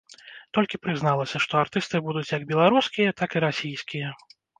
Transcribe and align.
Толькі 0.57 0.77
прызналася, 0.85 1.41
што 1.43 1.59
артысты 1.63 2.01
будуць 2.07 2.31
як 2.37 2.47
беларускія, 2.53 3.13
так 3.21 3.37
і 3.37 3.43
расійскія. 3.47 4.09